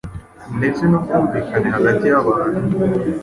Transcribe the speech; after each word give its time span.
ndetse 0.57 0.81
n’ 0.85 0.91
ubwumvikane 0.97 1.67
hagati 1.75 2.03
yabantu. 2.11 2.59